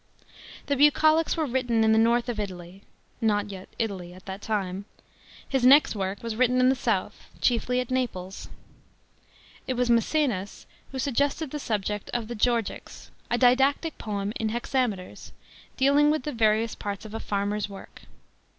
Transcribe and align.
The 0.65 0.75
Bucolics 0.75 1.37
were 1.37 1.45
written 1.45 1.83
in 1.83 1.91
the 1.91 1.99
north 1.99 2.27
of 2.27 2.39
Italy 2.39 2.81
(not 3.21 3.51
yet" 3.51 3.69
Italy" 3.77 4.13
at 4.15 4.25
that 4.25 4.41
time); 4.41 4.85
his 5.47 5.63
next 5.63 5.95
work 5.95 6.23
was 6.23 6.35
written 6.35 6.59
in 6.59 6.69
the 6.69 6.75
south, 6.75 7.29
chiefly 7.39 7.79
at 7.79 7.91
Naples. 7.91 8.49
It 9.67 9.75
was 9.75 9.91
Msecenas 9.91 10.65
who 10.91 10.97
suggested 10.97 11.51
the 11.51 11.59
subject 11.59 12.09
of 12.15 12.27
the 12.29 12.35
(leorgics, 12.35 13.11
a 13.29 13.37
didactic 13.37 13.95
poem 13.99 14.33
in 14.37 14.49
hexameters, 14.49 15.33
dealing 15.77 16.09
with 16.09 16.23
the 16.23 16.33
various 16.33 16.73
parts 16.73 17.05
of 17.05 17.13
a 17.13 17.19
farmer's 17.19 17.69
work. 17.69 18.01